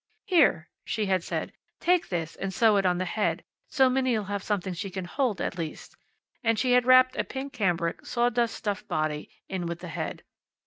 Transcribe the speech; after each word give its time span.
"Here," 0.25 0.67
she 0.83 1.05
had 1.05 1.23
said, 1.23 1.53
"take 1.79 2.09
this, 2.09 2.35
and 2.35 2.51
sew 2.51 2.77
it 2.77 2.87
on 2.87 2.97
the 2.97 3.05
head, 3.05 3.43
so 3.69 3.87
Minnie'll 3.87 4.23
have 4.23 4.41
something 4.41 4.73
she 4.73 4.89
can 4.89 5.05
hold, 5.05 5.39
at 5.39 5.59
least." 5.59 5.95
And 6.43 6.57
she 6.57 6.71
had 6.71 6.87
wrapped 6.87 7.15
a 7.17 7.23
pink 7.23 7.53
cambric, 7.53 8.03
sawdust 8.03 8.55
stuffed 8.55 8.87
body 8.87 9.29
in 9.47 9.67
with 9.67 9.77
the 9.77 9.89
head. 9.89 10.23